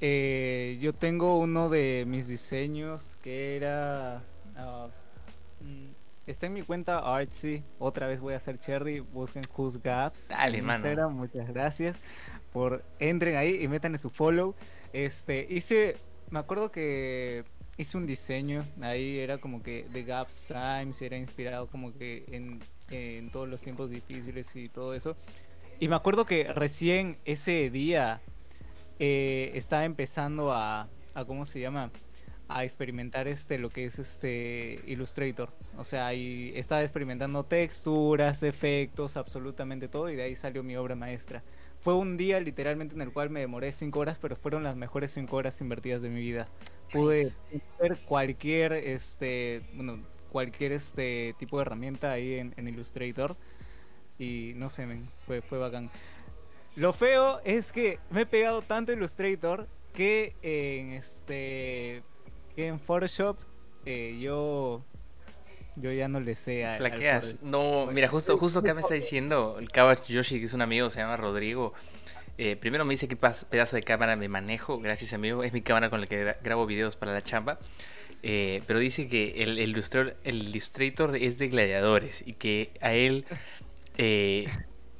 [0.00, 4.22] Eh, yo tengo uno de mis diseños que era...
[4.56, 4.86] ah,
[5.60, 5.88] mm,
[6.28, 7.64] está en mi cuenta Artsy.
[7.80, 9.00] Otra vez voy a hacer Cherry.
[9.00, 10.28] Busquen Who's Gaps.
[10.28, 10.86] Dale, en mano.
[10.86, 11.16] Instagram.
[11.16, 11.96] Muchas gracias.
[12.52, 14.54] Por entren ahí y metan su follow.
[14.94, 15.96] Este, hice...
[16.30, 17.44] Me acuerdo que
[17.76, 18.64] hice un diseño.
[18.80, 21.02] Ahí era como que de Gaps Times.
[21.02, 25.16] Era inspirado como que en, en todos los tiempos difíciles y todo eso.
[25.80, 28.20] Y me acuerdo que recién ese día
[28.98, 31.90] eh, estaba empezando a, a, ¿cómo se llama?
[32.48, 35.50] A experimentar este, lo que es este Illustrator.
[35.76, 40.94] O sea, y estaba experimentando texturas, efectos, absolutamente todo, y de ahí salió mi obra
[40.94, 41.42] maestra.
[41.84, 45.10] Fue un día literalmente en el cual me demoré cinco horas, pero fueron las mejores
[45.10, 46.48] cinco horas invertidas de mi vida.
[46.90, 47.30] Pude
[47.78, 49.98] ver cualquier, este, bueno,
[50.32, 53.36] cualquier este tipo de herramienta ahí en, en Illustrator.
[54.18, 55.90] Y no sé, men, fue, fue bacán.
[56.74, 62.02] Lo feo es que me he pegado tanto Illustrator que en este
[62.56, 63.36] que en Photoshop
[63.84, 64.82] eh, yo
[65.76, 67.36] yo ya no le sé a Flaqueas.
[67.42, 70.90] No, mira, justo, justo acá me está diciendo el Kawach Yoshi, que es un amigo,
[70.90, 71.72] se llama Rodrigo.
[72.38, 74.78] Eh, primero me dice qué pedazo de cámara me manejo.
[74.80, 75.44] Gracias, amigo.
[75.44, 77.58] Es mi cámara con la que gra- grabo videos para la chamba.
[78.22, 82.92] eh, pero dice que el, el Illustrator, el Illustrator es de gladiadores y que a
[82.94, 83.24] él
[83.98, 84.48] eh,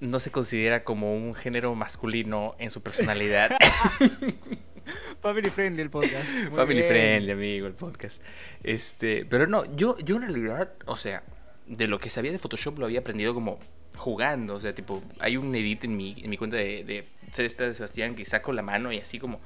[0.01, 3.57] no se considera como un género masculino en su personalidad.
[5.21, 6.29] Family friendly el podcast.
[6.49, 6.89] Muy Family bien.
[6.89, 8.23] friendly, amigo, el podcast.
[8.63, 11.23] Este, pero no, yo, yo en realidad, o sea,
[11.67, 13.59] de lo que sabía de Photoshop lo había aprendido como
[13.97, 14.55] jugando.
[14.55, 17.75] O sea, tipo, hay un edit en mi, en mi cuenta de, de Celeste de
[17.75, 19.41] Sebastián que saco la mano y así como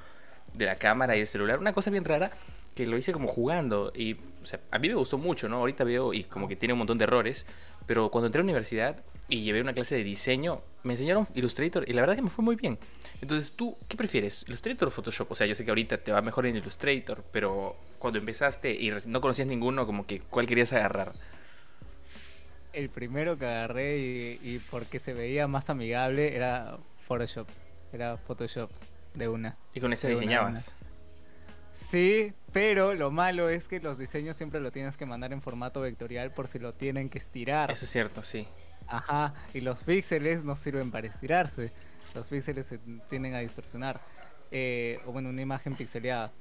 [0.56, 1.58] de la cámara y el celular.
[1.58, 2.30] Una cosa bien rara
[2.74, 3.92] que lo hice como jugando.
[3.94, 5.56] Y, o sea, a mí me gustó mucho, ¿no?
[5.56, 7.46] Ahorita veo y como que tiene un montón de errores.
[7.88, 11.88] Pero cuando entré a la universidad y llevé una clase de diseño, me enseñaron Illustrator
[11.88, 12.78] y la verdad que me fue muy bien.
[13.22, 14.44] Entonces, ¿tú qué prefieres?
[14.46, 15.32] ¿Illustrator o Photoshop?
[15.32, 18.92] O sea, yo sé que ahorita te va mejor en Illustrator, pero cuando empezaste y
[19.06, 21.12] no conocías ninguno, como que ¿cuál querías agarrar?
[22.74, 27.48] El primero que agarré y, y porque se veía más amigable era Photoshop.
[27.94, 28.70] Era Photoshop
[29.14, 29.56] de una.
[29.72, 30.74] Y con ese De una, diseñabas.
[31.72, 35.80] Sí, pero lo malo es que los diseños siempre lo tienes que mandar en formato
[35.80, 37.70] vectorial por si lo tienen que estirar.
[37.70, 38.48] Eso es cierto, sí.
[38.88, 41.70] Ajá, y los píxeles no sirven para estirarse.
[42.16, 44.00] Los píxeles se tienden a distorsionar.
[44.50, 46.32] Eh, o bueno, una imagen pixeleada.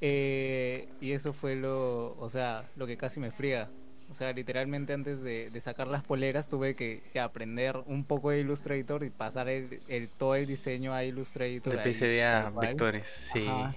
[0.00, 3.68] Eh, y eso fue lo, o sea, lo que casi me fría.
[4.12, 8.30] O sea, literalmente antes de, de sacar las poleras tuve que ya aprender un poco
[8.30, 11.76] de Illustrator y pasar el, el- todo el diseño a Illustrator.
[11.82, 13.44] De PSD a vectores, sí.
[13.48, 13.74] Ajá,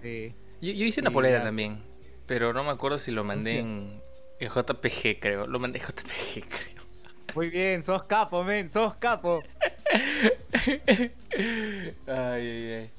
[0.00, 0.34] sí.
[0.60, 1.44] Yo, yo hice una polera ya.
[1.44, 1.80] también,
[2.26, 3.60] pero no me acuerdo si lo mandé Hostia.
[3.60, 4.00] en,
[4.40, 5.46] en JPG, creo.
[5.46, 6.82] Lo mandé en JPG, creo.
[7.34, 9.42] Muy bien, sos capo, men, sos capo.
[10.66, 11.12] Ay,
[12.06, 12.90] ay, ay.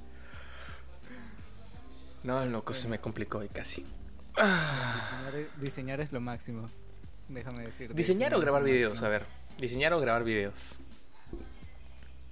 [2.24, 3.86] No, loco, se me complicó y casi.
[4.36, 6.70] Diseñar, es- diseñar es lo máximo.
[7.30, 7.94] Déjame decirte.
[7.94, 9.02] ¿Diseñar o grabar videos?
[9.04, 9.24] A ver,
[9.58, 10.78] ¿diseñar o grabar videos?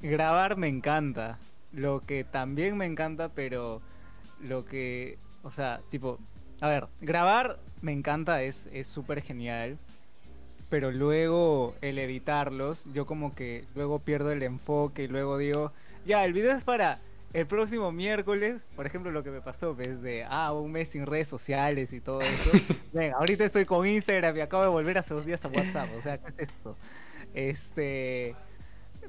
[0.01, 1.39] Grabar me encanta.
[1.73, 3.81] Lo que también me encanta, pero
[4.45, 6.19] lo que, o sea, tipo,
[6.62, 9.77] a ver, grabar me encanta, es es súper genial.
[10.69, 15.71] Pero luego el editarlos, yo como que luego pierdo el enfoque y luego digo,
[16.05, 16.97] ya, el video es para
[17.34, 18.63] el próximo miércoles.
[18.75, 22.01] Por ejemplo, lo que me pasó, ves de, ah, un mes sin redes sociales y
[22.01, 22.51] todo eso.
[22.93, 25.89] Ven, ahorita estoy con Instagram y acabo de volver hace dos días a WhatsApp.
[25.97, 26.75] O sea, ¿qué es esto?
[27.34, 28.36] Este.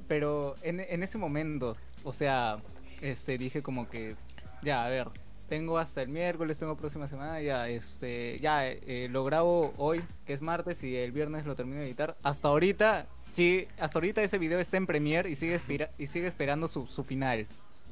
[0.08, 2.58] Pero en, en ese momento, o sea,
[3.00, 4.14] este, dije como que,
[4.62, 5.08] ya, a ver,
[5.48, 10.32] tengo hasta el miércoles, tengo próxima semana, ya, este, ya, eh, lo grabo hoy, que
[10.32, 12.16] es martes, y el viernes lo termino de editar.
[12.22, 16.26] Hasta ahorita, sí, hasta ahorita ese video está en Premiere y sigue, espera- y sigue
[16.26, 17.46] esperando su, su final.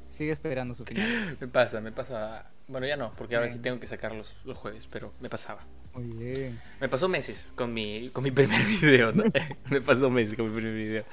[0.09, 1.37] Sigue esperando su final.
[1.41, 2.45] Me pasa, me pasa.
[2.67, 3.63] Bueno, ya no, porque ahora sí Bien.
[3.63, 5.61] tengo que sacar los, los jueves, pero me pasaba.
[5.93, 6.59] Muy bien.
[6.79, 9.23] Me pasó meses con mi, con mi primer video, ¿no?
[9.69, 11.03] me pasó meses con mi primer video.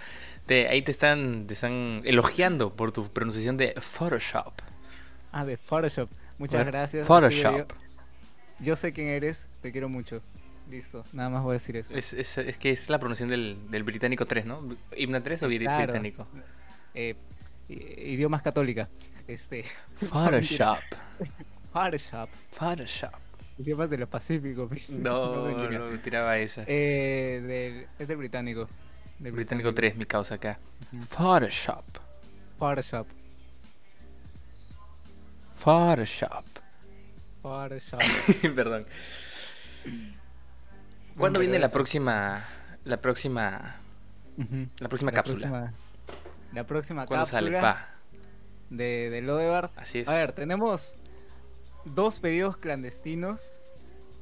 [0.46, 4.52] Te- ahí te están, te están elogiando por tu pronunciación de Photoshop.
[5.32, 6.10] Ah, de Photoshop.
[6.38, 7.06] Muchas Bueno, gracias.
[7.06, 7.56] Photoshop.
[7.68, 10.20] Yo, yo sé quién eres, te quiero mucho.
[10.70, 11.94] Listo, nada más voy a decir eso.
[11.94, 14.76] Es, es, es que es la pronunciación del, del británico 3, ¿no?
[14.96, 15.84] ¿Himna 3 o bri- Claro.
[15.84, 16.26] británico?
[16.94, 17.16] Eh,
[17.68, 18.88] idiomas católica.
[19.26, 19.64] Este.
[20.08, 20.78] Photoshop.
[21.72, 22.28] Photoshop.
[22.52, 23.12] Photoshop.
[23.58, 24.68] Idiomas de lo Pacífico.
[24.68, 24.90] pues.
[24.98, 25.78] No, mentira.
[25.78, 26.64] no, tiraba esa.
[26.66, 28.68] Eh, del, es del británico.
[29.18, 30.58] Del británico 3, mi causa acá.
[30.92, 31.04] Ujú.
[31.06, 31.84] Photoshop.
[32.58, 33.06] Photoshop.
[35.62, 36.44] Photoshop.
[37.42, 38.00] Photoshop.
[38.54, 38.86] Perdón.
[41.16, 42.42] ¿Cuándo viene la próxima
[42.84, 43.76] la próxima
[44.80, 45.38] la próxima La cápsula?
[45.48, 45.72] próxima-
[46.52, 47.60] La próxima ¿Cuándo cápsula sale?
[47.60, 47.88] Pa.
[48.70, 49.70] de, de Lodebar.
[49.76, 50.08] Así es.
[50.08, 50.96] A ver, tenemos
[51.84, 53.40] dos pedidos clandestinos.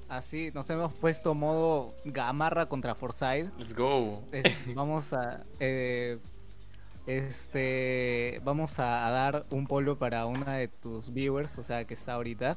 [0.08, 3.48] Así, nos hemos puesto modo gamarra contra Forsyth.
[3.58, 4.24] Let's go.
[4.32, 6.18] Es- vamos a eh,
[7.16, 12.14] este vamos a, dar un polo para una de tus viewers, o sea que está
[12.14, 12.56] ahorita.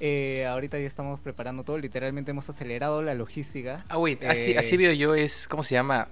[0.00, 3.84] Eh, ahorita ya estamos preparando todo, literalmente hemos acelerado la logística.
[3.88, 6.08] Ah, wait, así, Eh, así veo yo es ¿cómo se llama?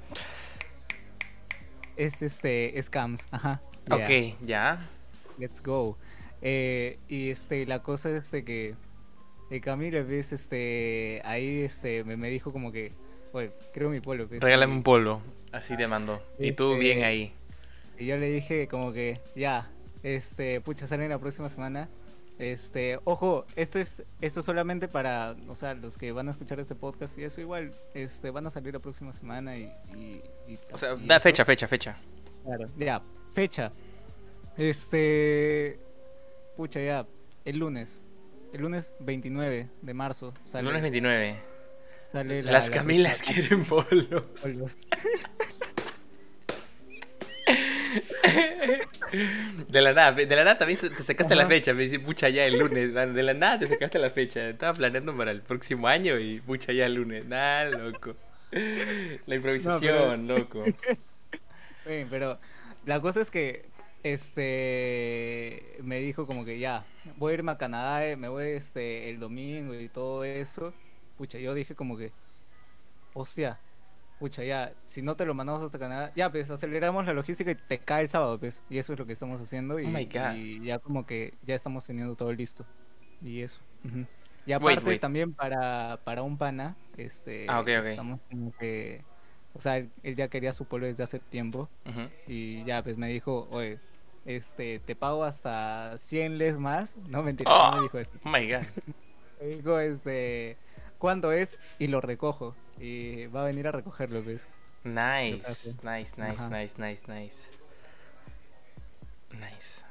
[1.96, 3.61] Es este scams, ajá.
[3.87, 4.11] ya, Ok,
[4.46, 4.88] ya.
[5.38, 5.96] Let's go.
[6.42, 8.74] Eh, y este la cosa es este que
[9.50, 12.92] eh, Camila ves este ahí este me, me dijo como que
[13.33, 14.27] oye, creo mi polo.
[14.29, 15.20] pues, Regálame un polo.
[15.53, 16.20] Así te mando.
[16.38, 17.33] Y tú Este- bien ahí.
[17.98, 19.70] Y yo le dije como que, ya,
[20.02, 21.88] este, pucha, sale la próxima semana.
[22.38, 26.59] Este, ojo, esto es, esto es solamente para, o sea, los que van a escuchar
[26.59, 29.70] este podcast y eso igual, este, van a salir la próxima semana y...
[29.94, 31.22] y- y- O sea, y da eso.
[31.22, 31.96] fecha, fecha, fecha.
[32.44, 33.00] Claro, ya,
[33.35, 33.70] fecha.
[34.57, 35.78] Este,
[36.57, 37.07] pucha, ya,
[37.44, 38.02] el lunes,
[38.52, 41.37] el lunes 29 de marzo sale, Lunes 29.
[42.12, 44.24] sale la- Las la Camilas quieren polos.
[44.42, 44.76] polos.
[49.68, 52.44] De la nada, de la nada también te sacaste la fecha, me dice, pucha, ya
[52.46, 52.92] el lunes.
[52.92, 54.48] man, De la nada te sacaste la fecha.
[54.48, 57.24] Estaba planeando para el próximo año y pucha, ya el lunes.
[57.26, 58.16] Nah, loco.
[59.26, 60.64] La improvisación, loco.
[61.87, 62.38] Sí, pero
[62.87, 63.66] la cosa es que
[64.02, 69.11] este me dijo como que ya, voy a irme a Canadá, eh, me voy este
[69.11, 70.72] el domingo y todo eso.
[71.18, 72.11] Pucha, yo dije como que
[73.12, 73.59] hostia,
[74.18, 77.55] pucha, ya, si no te lo mandamos hasta Canadá, ya pues aceleramos la logística y
[77.57, 78.62] te cae el sábado, pues.
[78.70, 80.35] Y eso es lo que estamos haciendo y, Oh my God.
[80.37, 82.64] y ya como que ya estamos teniendo todo listo.
[83.22, 83.61] Y eso.
[83.85, 84.07] ujú.
[84.46, 85.00] Y aparte wait.
[85.00, 87.87] también para, para un pana, este Ah, ok, ok.
[87.87, 89.03] estamos como que
[89.55, 92.09] o sea, él, él ya quería su pueblo desde hace tiempo Ujú.
[92.27, 93.79] y ya pues me dijo, "Oye,
[94.27, 97.70] este te pago hasta 100 les más." No, mentira, Oh.
[97.70, 98.12] no me dijo eso.
[98.24, 98.64] Oh my god.
[99.40, 100.57] Me dijo este
[100.98, 101.59] ¿cuánto es?
[101.79, 104.46] y lo recojo y va a venir a recogerlo, pues.
[104.84, 106.48] Nice, nice, nice, Ajá.
[106.50, 107.48] nice, nice, nice.
[109.32, 109.82] Nice.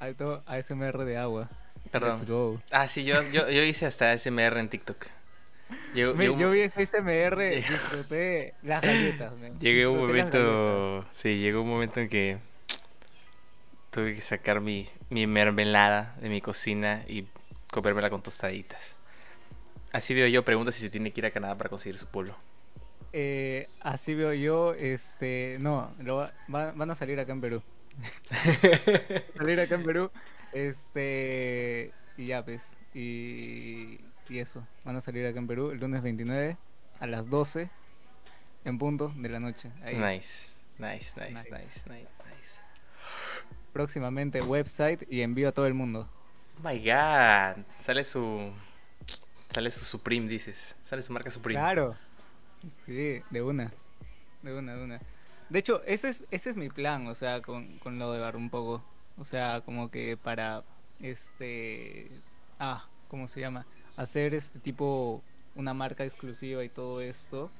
[0.00, 1.48] Alto ASMR de agua.
[1.84, 2.24] Let's Perdón.
[2.26, 2.62] go.
[2.70, 5.06] Ah, sí, yo, yo, yo hice hasta SMR en TikTok.
[5.94, 9.58] Me- yo vi este ASMR, Llegó- disfruté las galletas, man.
[9.60, 11.04] Llegué un momento.
[11.12, 12.38] Sí, llegó un momento en que
[13.90, 17.26] tuve que sacar mi, mi mermelada de mi cocina y
[17.72, 18.96] comérmela con tostaditas.
[19.92, 22.34] Así veo yo, pregunta si se tiene que ir a Canadá para conseguir su polvo.
[23.12, 27.62] Eh, así veo yo, este, no, lo va- va- van a salir acá en Perú.
[29.36, 30.10] salir acá en Perú,
[30.52, 36.02] este, y ya pues, y, y eso, van a salir acá en Perú el lunes
[36.02, 36.56] 29
[37.00, 37.70] a las 12
[38.64, 39.70] en punto de la noche.
[39.82, 39.96] Ahí.
[39.96, 41.50] Nice, nice, Nice.
[41.50, 42.60] nice, nice, nice.
[43.72, 46.08] Próximamente website y envío a todo el mundo.
[46.58, 48.50] Oh my god, sale su.
[49.48, 50.76] Sale su Supreme, dices.
[50.84, 51.58] Sale su marca Supreme.
[51.60, 51.96] Claro,
[52.84, 53.72] sí, de una,
[54.42, 55.00] de una, de una.
[55.48, 58.50] De hecho, ese es, ese es mi plan, o sea, con, con lo de un
[58.50, 58.82] poco.
[59.16, 60.62] O sea, como que para,
[61.00, 62.10] este,
[62.58, 63.66] ah, ¿cómo se llama?
[63.96, 65.22] Hacer este tipo,
[65.54, 67.50] una marca exclusiva y todo esto.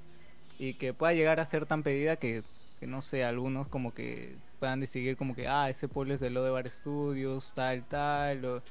[0.58, 2.42] Y que pueda llegar a ser tan pedida que,
[2.80, 6.30] que no sé, algunos como que puedan distinguir como que, ah, ese pueblo es de
[6.30, 8.62] lo de Bar Studios, tal, tal, o-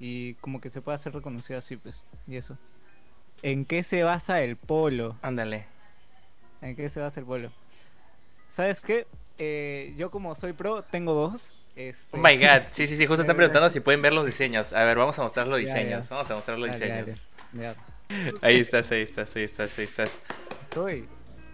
[0.00, 2.58] y como que se pueda hacer reconocido así, pues, y eso.
[3.42, 5.16] ¿En qué se basa el polo?
[5.22, 5.66] Ándale.
[6.62, 7.52] ¿En qué se basa el polo?
[8.48, 9.06] ¿Sabes qué?
[9.38, 11.54] Eh, yo como soy pro, tengo dos.
[11.76, 12.16] Este...
[12.18, 14.72] Oh my god, sí, sí, sí, justo están preguntando si pueden ver los diseños.
[14.72, 16.08] A ver, vamos a mostrar los Ya, diseños.
[16.08, 16.14] ya.
[16.16, 17.26] Vamos a mostrar los Dale, diseños.
[17.52, 17.74] Ya,
[18.42, 20.18] Ahí estás, ahí estás, ahí estás, ahí estás.
[20.64, 21.08] estoy.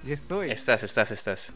[0.04, 0.50] Ya estoy.
[0.50, 1.54] Estás, estás, estás.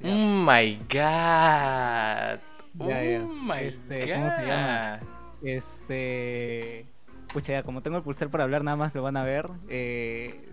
[0.00, 0.10] Ya.
[0.10, 2.40] Oh my god.
[2.88, 3.22] Ya, ya.
[3.22, 4.14] Oh my Este, god.
[4.14, 5.00] ¿cómo se llama?
[5.42, 6.86] Este.
[7.32, 9.46] Pucha, ya, como tengo el pulsar para hablar, nada más lo van a ver.
[9.68, 10.48] Eh,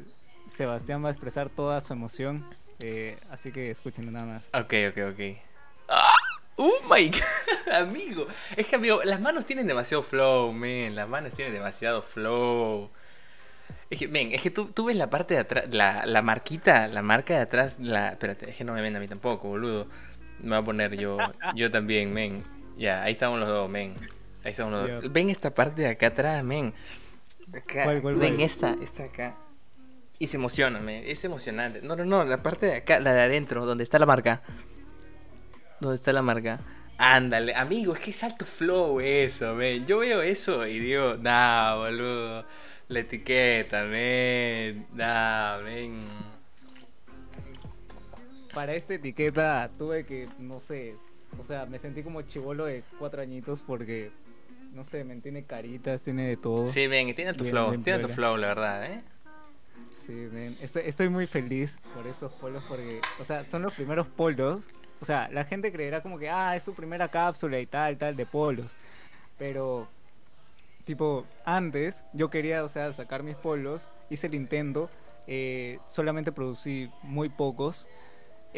[0.47, 2.45] Sebastián va a expresar toda su emoción.
[2.81, 4.49] eh, así que escúchenlo nada más.
[4.53, 5.37] Ok, ok, ok.
[5.87, 6.13] Ah,
[6.57, 8.27] Oh my god, amigo.
[8.55, 10.95] Es que, amigo, las manos tienen demasiado flow, man.
[10.95, 12.89] Las manos tienen demasiado flow.
[13.89, 16.87] Es que, ven, es que tú, tú ves la parte de atrás, la, la marquita,
[16.87, 18.09] la marca de atrás, la...
[18.09, 19.87] Espérate, es que no me ven a mí tampoco, boludo.
[20.39, 21.17] Me voy a poner yo,
[21.55, 22.43] yo también, men.
[22.77, 23.93] Ya, ahí estamos los dos, men.
[24.45, 24.87] Ahí los dos.
[25.03, 25.09] Ya.
[25.09, 26.73] Ven esta parte de acá atrás, men.
[27.49, 27.83] Acá.
[27.83, 28.45] ¿Cuál, cuál, ven cuál?
[28.45, 29.35] esta, esta acá.
[30.19, 31.03] Y se emociona, men.
[31.05, 31.81] Es emocionante.
[31.81, 34.41] No, no, no, la parte de acá, la de adentro, donde está la marca.
[35.79, 36.59] ¿Dónde está la marca?
[36.97, 39.85] Ándale, amigo, es que es alto flow eso, men.
[39.85, 42.45] Yo veo eso y digo, nah, boludo.
[42.87, 44.85] La etiqueta, men.
[44.93, 46.03] Nah, men.
[48.53, 50.95] Para esta etiqueta tuve que, no sé,
[51.39, 54.11] o sea, me sentí como chivolo de cuatro añitos porque,
[54.75, 56.65] no sé, me tiene caritas, tiene de todo.
[56.65, 59.01] Sí, men, tiene tu Bien, flow, bien tiene tu flow, la verdad, ¿eh?
[59.93, 64.05] Sí, men, Estoy, estoy muy feliz por estos polos porque, o sea, son los primeros
[64.07, 64.71] polos.
[64.99, 68.15] O sea, la gente creerá como que, ah, es su primera cápsula y tal, tal,
[68.15, 68.75] de polos.
[69.37, 69.87] Pero,
[70.83, 74.89] tipo, antes yo quería, o sea, sacar mis polos, hice el intento,
[75.27, 77.87] eh, solamente producí muy pocos.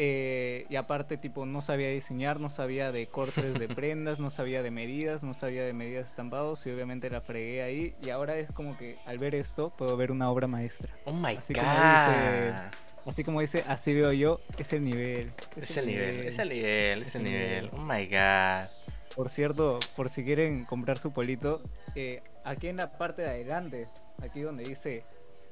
[0.00, 4.62] Eh, y aparte, tipo, no sabía diseñar, no sabía de cortes de prendas, no sabía
[4.62, 7.94] de medidas, no sabía de medidas estampados y obviamente la fregué ahí.
[8.02, 10.94] Y ahora es como que al ver esto puedo ver una obra maestra.
[11.04, 11.62] Oh my Así god.
[11.62, 15.32] como dice- Así como dice, así veo yo, es el nivel.
[15.56, 17.62] Es el nivel, es el nivel, es Es el el nivel.
[17.64, 17.70] nivel.
[17.72, 18.68] Oh my god.
[19.16, 21.62] Por cierto, por si quieren comprar su polito,
[21.94, 23.86] eh, aquí en la parte de adelante,
[24.22, 25.04] aquí donde dice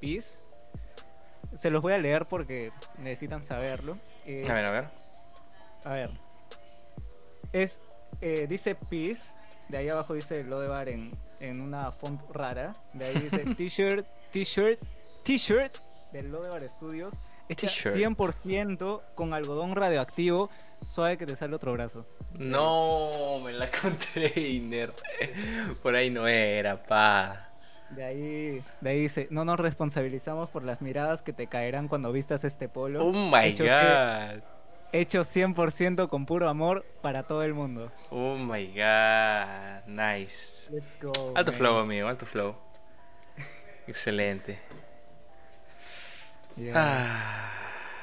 [0.02, 0.38] Peace,
[1.56, 3.98] se los voy a leer porque necesitan saberlo.
[4.24, 4.84] Es- A ver, a ver.
[5.84, 6.10] A ver.
[7.52, 7.80] Es,
[8.20, 9.34] eh, dice Peace,
[9.68, 14.80] de ahí abajo dice Lodebar en, en una font rara, de ahí dice T-shirt, T-shirt,
[15.24, 15.76] T-shirt,
[16.12, 17.14] del Lodebar Studios,
[17.48, 17.96] hecha T-shirt.
[17.96, 20.50] 100% con algodón radioactivo,
[20.84, 22.04] suave que te sale otro brazo.
[22.34, 24.92] No, me la container.
[25.82, 27.45] Por ahí no era, pa.
[27.90, 32.12] De ahí, de ahí dice, no nos responsabilizamos por las miradas que te caerán cuando
[32.12, 33.04] vistas este polo.
[33.04, 34.42] Oh my Hechos god.
[34.92, 37.92] Hecho 100% con puro amor para todo el mundo.
[38.10, 39.86] Oh my god.
[39.86, 40.70] Nice.
[40.72, 41.32] Let's go.
[41.34, 41.58] Alto man.
[41.58, 42.56] flow, amigo, alto flow.
[43.86, 44.58] Excelente.
[46.56, 46.72] Yeah.
[46.74, 47.52] Ah.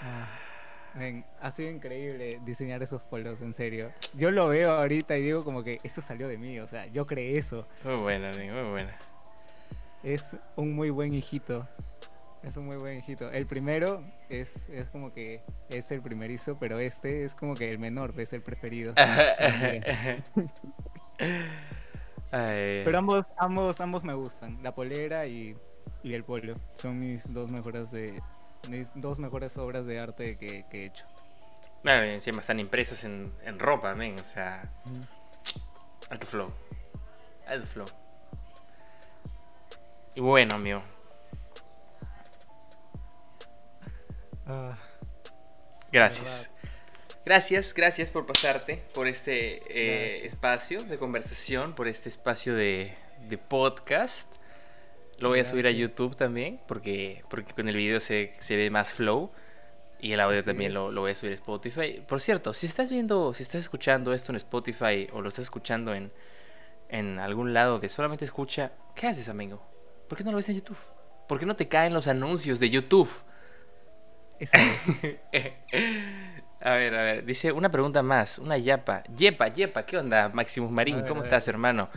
[0.06, 3.91] Ah, ha sido increíble diseñar esos polos, en serio.
[4.13, 7.08] Yo lo veo ahorita y digo como que eso salió de mí, o sea, yo
[7.08, 7.67] creé eso.
[7.84, 8.93] Muy buena, amigo, muy buena.
[10.04, 11.68] Es un muy buen hijito.
[12.44, 13.32] Es un muy buen hijito.
[13.32, 17.80] El primero es, es como que es el primerizo, pero este es como que el
[17.80, 18.94] menor, es el preferido.
[22.32, 24.62] Ay, Pero ambos, ambos, ambos me gustan.
[24.62, 25.56] La polera y,
[26.04, 26.56] y el polo.
[26.74, 28.22] Son mis dos mejores de.
[28.70, 31.06] Mis dos mejores obras de arte que, que he hecho.
[31.82, 34.20] Claro, encima están impresas en, en ropa, men.
[34.20, 34.70] O sea,
[36.10, 36.52] alto flow.
[37.48, 37.86] Alto flow.
[40.15, 40.82] Y bueno, amigo.
[44.45, 44.78] Ah,
[45.91, 46.49] Gracias.
[47.26, 52.93] Gracias, gracias por pasarte por este eh, espacio de conversación, por este espacio de,
[53.30, 54.30] de podcast.
[55.19, 55.71] Lo voy a subir a.
[55.71, 59.32] YouTube también, porque, porque con el video se, se ve más flow.
[59.99, 62.04] Y el audio también lo, lo voy a subir a Spotify.
[62.06, 65.95] Por cierto, si estás viendo, si estás escuchando esto en Spotify o lo estás escuchando
[65.95, 66.12] en,
[66.89, 69.73] en algún lado que solamente escucha, ¿qué haces, amigo?
[70.13, 70.78] ¿Por qué no lo ves en YouTube?
[71.28, 73.10] ¿Por qué no te caen los anuncios de YouTube?
[76.62, 79.02] A ver, a ver, dice una pregunta más, una yapa.
[79.06, 80.97] Yepa, yepa, ¿qué onda, Maximus Marín?
[80.97, 81.89] Ver, ¿Cómo estás, hermano?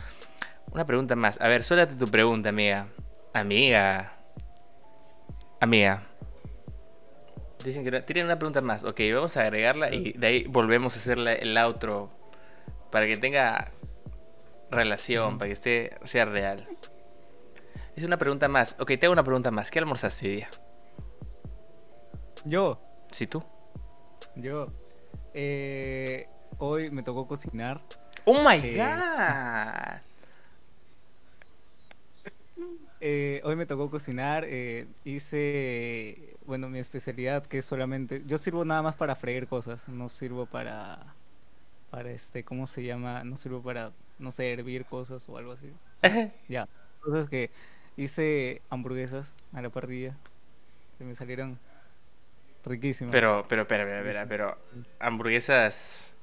[0.71, 1.39] Una pregunta más.
[1.39, 2.87] A ver, suéltate tu pregunta, amiga.
[3.33, 4.13] Amiga.
[5.59, 6.01] Amiga.
[7.63, 8.83] Dicen que tienen una pregunta más.
[8.83, 12.09] Ok, vamos a agregarla y de ahí volvemos a hacer el outro
[12.89, 13.71] para que tenga
[14.71, 16.67] relación, para que esté, sea real.
[17.97, 18.77] Es una pregunta más.
[18.79, 19.71] Ok, te hago una pregunta más.
[19.71, 20.49] ¿Qué almorzaste hoy día?
[22.45, 22.79] Yo,
[23.11, 23.43] ¿Sí tú?
[24.35, 24.71] yo.
[25.33, 27.81] eh, hoy me tocó cocinar.
[28.25, 30.01] ¡Oh my Eh, god!
[32.99, 34.43] Eh, hoy me tocó cocinar.
[34.47, 38.23] eh, hice, bueno, mi especialidad que es solamente.
[38.25, 39.87] Yo sirvo nada más para freír cosas.
[39.89, 41.15] No sirvo para.
[41.91, 43.23] Para este, ¿cómo se llama?
[43.23, 45.73] No sirvo para, no sé, hervir cosas o algo así.
[46.47, 46.67] Ya.
[47.03, 47.51] Entonces que
[47.97, 50.15] hice hamburguesas a la parrilla.
[50.97, 51.59] Se me salieron
[52.63, 53.11] riquísimas.
[53.11, 54.57] Pero, pero, espera, espera, espera, pero
[54.99, 56.13] hamburguesas.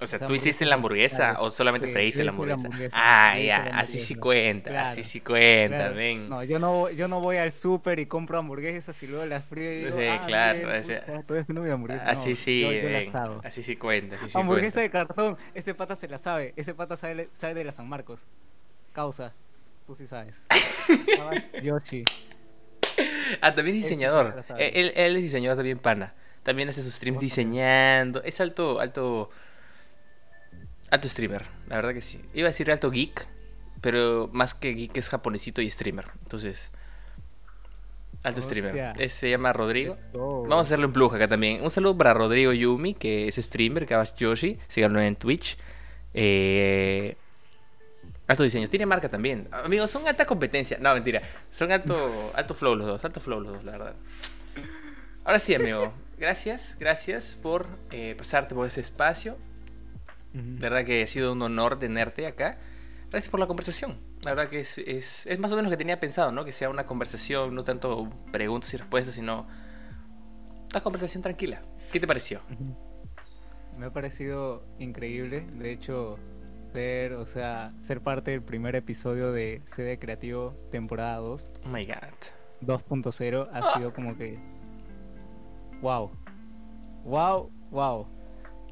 [0.00, 2.68] O sea, ¿tú hiciste la hamburguesa o solamente freíste la hamburguesa?
[2.92, 6.28] Ah, ya, así sí cuenta, así sí cuenta, ven.
[6.28, 9.72] No, yo no, yo no voy al súper y compro hamburguesas y luego las frío
[9.72, 12.08] y digo, Sí, claro, estoy haciendo mi hamburguesa.
[12.08, 12.66] Así sí,
[13.44, 16.96] así sí cuenta, así sí Hamburguesa de cartón, ese pata se la sabe, ese pata
[16.96, 18.26] sabe, sabe de la San Marcos.
[18.92, 19.32] Causa,
[19.86, 20.36] tú sí sabes.
[21.62, 22.04] Yoshi.
[23.40, 24.44] Ah, también Este diseñador.
[24.58, 26.14] Él, él es diseñador también, pana.
[26.42, 28.22] También hace sus streams diseñando.
[28.22, 29.30] Es alto, alto.
[30.90, 32.22] Alto streamer, la verdad que sí.
[32.34, 33.26] Iba a decir alto geek,
[33.80, 36.06] pero más que geek es japonesito y streamer.
[36.22, 36.70] Entonces.
[38.22, 38.94] Alto streamer.
[38.98, 39.98] Eh, se llama Rodrigo.
[40.12, 41.62] Vamos a hacerle un plug acá también.
[41.62, 44.58] Un saludo para Rodrigo Yumi, que es streamer, que Yoshi.
[44.68, 45.58] Síganlo en Twitch.
[46.14, 47.16] Eh,
[48.26, 48.70] alto diseños.
[48.70, 49.48] Tiene marca también.
[49.52, 50.78] Amigos, son alta competencia.
[50.80, 51.22] No, mentira.
[51.50, 53.04] Son alto, alto flow los dos.
[53.04, 53.94] Alto flow los dos, la verdad.
[55.24, 55.92] Ahora sí, amigo.
[56.18, 59.36] Gracias, gracias por eh, pasarte por ese espacio.
[60.32, 62.58] Verdad que ha sido un honor tenerte acá.
[63.10, 63.98] Gracias por la conversación.
[64.22, 66.44] La verdad que es, es, es más o menos lo que tenía pensado, ¿no?
[66.44, 69.46] Que sea una conversación, no tanto preguntas y respuestas, sino
[70.70, 71.62] una conversación tranquila.
[71.92, 72.40] ¿Qué te pareció?
[73.78, 76.18] Me ha parecido increíble, de hecho,
[76.74, 81.84] ser, o sea, ser parte del primer episodio de CD Creativo temporada 2, Oh my
[81.86, 81.94] god.
[82.62, 84.38] 2.0 ha sido como que
[85.80, 86.10] wow.
[87.04, 88.06] Wow, wow.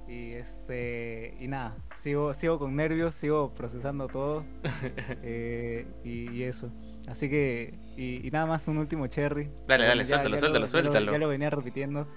[0.08, 4.44] Y este y nada, sigo sigo con nervios, sigo procesando todo.
[5.22, 6.70] eh, y, y eso.
[7.06, 9.48] Así que y, y nada más un último cherry.
[9.68, 11.12] Dale, dale, ya- suéltalo, ya suéltalo, lo- ya lo- suéltalo.
[11.12, 12.08] Ya lo venía repitiendo.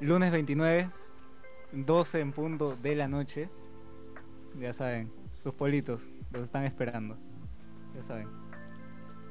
[0.00, 0.90] Lunes 29,
[1.72, 3.48] 12 en punto de la noche.
[4.58, 7.16] Ya saben, sus politos los están esperando.
[7.94, 8.28] Ya saben.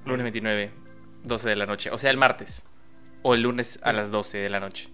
[0.05, 0.71] Lunes 29,
[1.23, 1.89] 12 de la noche.
[1.91, 2.65] O sea, el martes.
[3.21, 4.89] O el lunes a las 12 de la noche.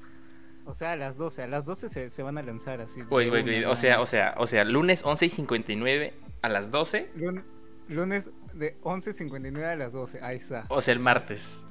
[0.65, 3.01] O sea, a las 12, a las 12 se, se van a lanzar así.
[3.01, 3.45] Una, wait.
[3.45, 7.11] nada O sea, o sea, o sea, lunes 11 y 59 a las 12.
[7.15, 7.43] Lun-
[7.87, 10.65] lunes de 11.59 a las 12, ahí está.
[10.69, 11.63] O sea, el martes.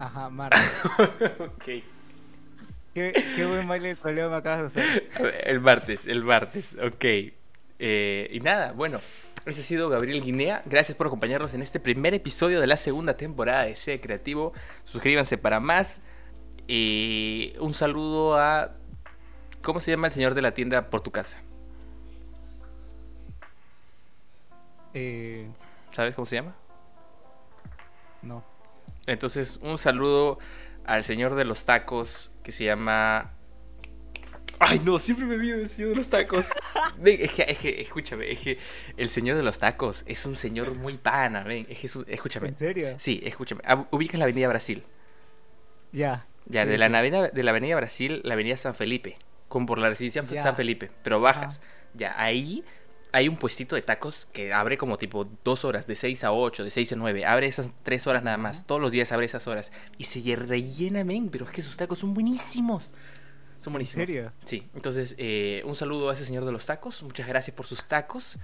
[0.00, 0.82] Ajá, martes.
[1.38, 1.64] ok.
[2.92, 5.08] ¿Qué, qué buen baile de coleo me acabas de hacer.
[5.44, 7.04] El martes, el martes, ok.
[7.86, 8.98] Eh, y nada, bueno,
[9.44, 10.62] ese ha sido Gabriel Guinea.
[10.64, 14.54] Gracias por acompañarnos en este primer episodio de la segunda temporada de C Creativo.
[14.84, 16.00] Suscríbanse para más.
[16.66, 18.70] Y un saludo a.
[19.60, 21.42] ¿Cómo se llama el señor de la tienda por tu casa?
[24.94, 25.50] Eh,
[25.92, 26.56] ¿Sabes cómo se llama?
[28.22, 28.42] no.
[29.06, 30.38] Entonces, un saludo
[30.86, 33.34] al señor de los tacos que se llama.
[34.58, 36.46] Ay, no, siempre me olvido del señor de los tacos.
[36.98, 38.58] Ven, es que, es que, escúchame, es que
[38.96, 42.04] el señor de los tacos es un señor muy pana, ven, es que es un-
[42.08, 42.48] escúchame.
[42.48, 42.94] ¿En serio?
[42.98, 43.60] Sí, escúchame.
[43.64, 44.84] Ah, Ubicas la Avenida Brasil.
[45.92, 46.26] Ya.
[46.46, 49.16] Ya, Sí, de, la avenida, de la Avenida Brasil, la Avenida San Felipe.
[49.48, 50.42] Con por la residencia Ya.
[50.42, 50.90] San Felipe.
[51.02, 51.62] Pero bajas.
[51.94, 52.64] Ya, ahí
[53.12, 56.64] hay un puestito de tacos que abre como tipo dos horas, de 6 a 8,
[56.64, 57.24] de 6 a 9.
[57.24, 58.66] Abre esas tres horas nada más.
[58.66, 59.72] Todos los días abre esas horas.
[59.96, 61.28] Y se lle- rellena, men.
[61.30, 62.92] Pero es que sus tacos son buenísimos.
[63.64, 64.06] Son buenísimos.
[64.06, 64.30] serio?
[64.44, 64.68] Sí.
[64.74, 67.02] Entonces, eh, un saludo a ese señor de los tacos.
[67.02, 68.38] Muchas gracias por sus tacos.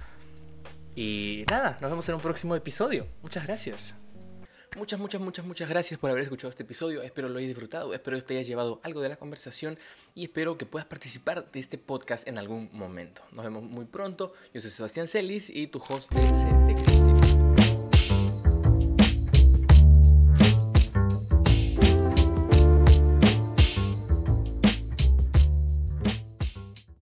[0.95, 3.05] Y nada, nos vemos en un próximo episodio.
[3.21, 3.93] Muchas gracias.
[4.75, 7.03] Muchas, muchas, muchas, muchas gracias por haber escuchado este episodio.
[7.03, 9.77] Espero lo hayas disfrutado, espero que te hayas llevado algo de la conversación
[10.15, 13.21] y espero que puedas participar de este podcast en algún momento.
[13.35, 14.33] Nos vemos muy pronto.
[14.53, 17.20] Yo soy Sebastián Celis y tu host de CT.